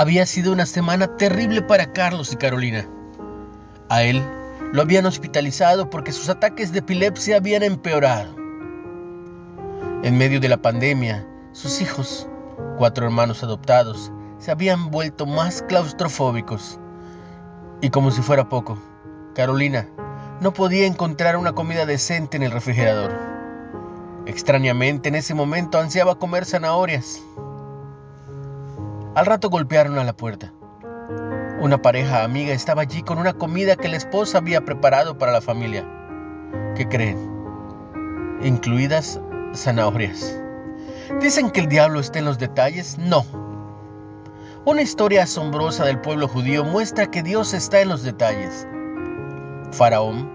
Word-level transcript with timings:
Había 0.00 0.24
sido 0.24 0.50
una 0.50 0.64
semana 0.64 1.18
terrible 1.18 1.60
para 1.60 1.92
Carlos 1.92 2.32
y 2.32 2.36
Carolina. 2.36 2.88
A 3.90 4.02
él 4.02 4.24
lo 4.72 4.80
habían 4.80 5.04
hospitalizado 5.04 5.90
porque 5.90 6.12
sus 6.12 6.30
ataques 6.30 6.72
de 6.72 6.78
epilepsia 6.78 7.36
habían 7.36 7.62
empeorado. 7.62 8.34
En 10.02 10.16
medio 10.16 10.40
de 10.40 10.48
la 10.48 10.56
pandemia, 10.56 11.26
sus 11.52 11.82
hijos, 11.82 12.26
cuatro 12.78 13.04
hermanos 13.04 13.42
adoptados, 13.42 14.10
se 14.38 14.50
habían 14.50 14.90
vuelto 14.90 15.26
más 15.26 15.60
claustrofóbicos. 15.60 16.78
Y 17.82 17.90
como 17.90 18.10
si 18.10 18.22
fuera 18.22 18.48
poco, 18.48 18.78
Carolina 19.34 19.86
no 20.40 20.54
podía 20.54 20.86
encontrar 20.86 21.36
una 21.36 21.52
comida 21.52 21.84
decente 21.84 22.38
en 22.38 22.44
el 22.44 22.52
refrigerador. 22.52 23.12
Extrañamente, 24.24 25.10
en 25.10 25.16
ese 25.16 25.34
momento 25.34 25.78
ansiaba 25.78 26.18
comer 26.18 26.46
zanahorias. 26.46 27.20
Al 29.20 29.26
rato 29.26 29.50
golpearon 29.50 29.98
a 29.98 30.04
la 30.04 30.14
puerta. 30.14 30.54
Una 31.60 31.82
pareja 31.82 32.24
amiga 32.24 32.54
estaba 32.54 32.80
allí 32.80 33.02
con 33.02 33.18
una 33.18 33.34
comida 33.34 33.76
que 33.76 33.90
la 33.90 33.98
esposa 33.98 34.38
había 34.38 34.64
preparado 34.64 35.18
para 35.18 35.30
la 35.30 35.42
familia. 35.42 35.86
¿Qué 36.74 36.88
creen? 36.88 37.18
Incluidas 38.42 39.20
zanahorias. 39.54 40.40
¿Dicen 41.20 41.50
que 41.50 41.60
el 41.60 41.68
diablo 41.68 42.00
está 42.00 42.18
en 42.18 42.24
los 42.24 42.38
detalles? 42.38 42.96
No. 42.96 43.26
Una 44.64 44.80
historia 44.80 45.24
asombrosa 45.24 45.84
del 45.84 46.00
pueblo 46.00 46.26
judío 46.26 46.64
muestra 46.64 47.10
que 47.10 47.22
Dios 47.22 47.52
está 47.52 47.82
en 47.82 47.90
los 47.90 48.02
detalles. 48.02 48.66
Faraón 49.70 50.30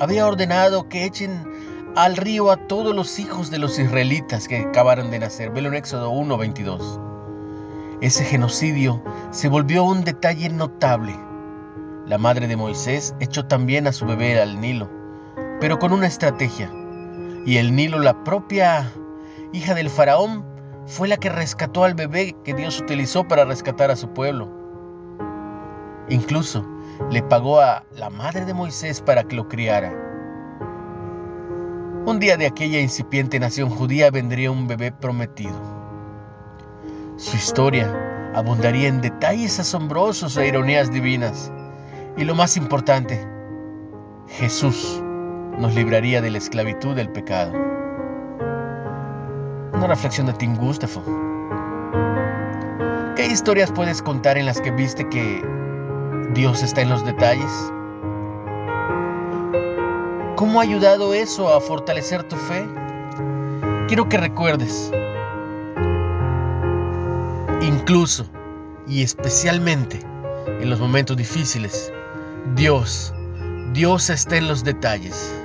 había 0.00 0.26
ordenado 0.26 0.88
que 0.88 1.04
echen 1.04 1.40
al 1.94 2.16
río 2.16 2.50
a 2.50 2.56
todos 2.56 2.96
los 2.96 3.20
hijos 3.20 3.52
de 3.52 3.60
los 3.60 3.78
israelitas 3.78 4.48
que 4.48 4.56
acabaron 4.56 5.12
de 5.12 5.20
nacer. 5.20 5.50
Velo 5.50 5.68
en 5.68 5.74
Éxodo 5.74 6.10
1:22. 6.10 7.13
Ese 8.04 8.22
genocidio 8.22 9.02
se 9.30 9.48
volvió 9.48 9.82
un 9.82 10.04
detalle 10.04 10.50
notable. 10.50 11.18
La 12.04 12.18
madre 12.18 12.46
de 12.46 12.54
Moisés 12.54 13.14
echó 13.18 13.46
también 13.46 13.86
a 13.86 13.94
su 13.94 14.04
bebé 14.04 14.38
al 14.38 14.60
Nilo, 14.60 14.90
pero 15.58 15.78
con 15.78 15.90
una 15.90 16.06
estrategia. 16.06 16.70
Y 17.46 17.56
el 17.56 17.74
Nilo, 17.74 18.00
la 18.00 18.22
propia 18.22 18.92
hija 19.54 19.72
del 19.72 19.88
faraón, 19.88 20.44
fue 20.84 21.08
la 21.08 21.16
que 21.16 21.30
rescató 21.30 21.84
al 21.84 21.94
bebé 21.94 22.36
que 22.44 22.52
Dios 22.52 22.78
utilizó 22.78 23.26
para 23.26 23.46
rescatar 23.46 23.90
a 23.90 23.96
su 23.96 24.10
pueblo. 24.10 24.50
Incluso 26.10 26.62
le 27.10 27.22
pagó 27.22 27.58
a 27.58 27.86
la 27.96 28.10
madre 28.10 28.44
de 28.44 28.52
Moisés 28.52 29.00
para 29.00 29.24
que 29.24 29.36
lo 29.36 29.48
criara. 29.48 29.94
Un 32.04 32.18
día 32.20 32.36
de 32.36 32.44
aquella 32.44 32.80
incipiente 32.80 33.40
nación 33.40 33.70
judía 33.70 34.10
vendría 34.10 34.50
un 34.50 34.68
bebé 34.68 34.92
prometido. 34.92 35.73
Su 37.16 37.36
historia 37.36 38.32
abundaría 38.34 38.88
en 38.88 39.00
detalles 39.00 39.60
asombrosos 39.60 40.36
e 40.36 40.48
ironías 40.48 40.90
divinas. 40.90 41.52
Y 42.16 42.24
lo 42.24 42.34
más 42.34 42.56
importante, 42.56 43.24
Jesús 44.26 45.00
nos 45.58 45.74
libraría 45.74 46.20
de 46.20 46.30
la 46.30 46.38
esclavitud 46.38 46.96
del 46.96 47.10
pecado. 47.10 47.52
Una 49.72 49.86
reflexión 49.86 50.26
de 50.26 50.32
Tim 50.32 50.56
Gustafo. 50.56 51.02
¿Qué 53.14 53.26
historias 53.26 53.70
puedes 53.70 54.02
contar 54.02 54.36
en 54.36 54.46
las 54.46 54.60
que 54.60 54.72
viste 54.72 55.08
que 55.08 55.40
Dios 56.32 56.64
está 56.64 56.80
en 56.80 56.90
los 56.90 57.04
detalles? 57.04 57.72
¿Cómo 60.34 60.58
ha 60.58 60.64
ayudado 60.64 61.14
eso 61.14 61.54
a 61.54 61.60
fortalecer 61.60 62.24
tu 62.24 62.34
fe? 62.34 62.66
Quiero 63.86 64.08
que 64.08 64.16
recuerdes, 64.16 64.90
incluso 67.66 68.26
y 68.86 69.02
especialmente 69.02 70.00
en 70.46 70.70
los 70.70 70.78
momentos 70.78 71.16
difíciles, 71.16 71.92
Dios, 72.54 73.14
Dios 73.72 74.10
está 74.10 74.36
en 74.36 74.48
los 74.48 74.64
detalles. 74.64 75.43